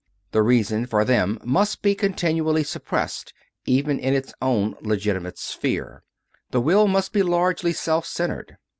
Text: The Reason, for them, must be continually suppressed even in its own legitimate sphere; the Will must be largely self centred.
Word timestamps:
The 0.31 0.41
Reason, 0.41 0.87
for 0.87 1.05
them, 1.05 1.37
must 1.43 1.83
be 1.83 1.93
continually 1.93 2.63
suppressed 2.63 3.35
even 3.67 3.99
in 3.99 4.15
its 4.15 4.33
own 4.41 4.73
legitimate 4.81 5.37
sphere; 5.37 6.01
the 6.49 6.59
Will 6.59 6.87
must 6.87 7.13
be 7.13 7.21
largely 7.21 7.71
self 7.71 8.07
centred. 8.07 8.57